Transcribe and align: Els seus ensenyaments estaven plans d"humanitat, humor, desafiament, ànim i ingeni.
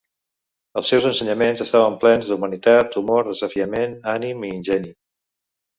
Els 0.79 0.87
seus 0.93 1.05
ensenyaments 1.09 1.61
estaven 1.67 1.97
plans 2.05 2.31
d"humanitat, 2.31 2.99
humor, 3.03 3.31
desafiament, 3.31 3.95
ànim 4.17 4.51
i 4.51 4.53
ingeni. 4.59 4.93